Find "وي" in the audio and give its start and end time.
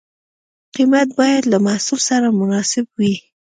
2.99-3.15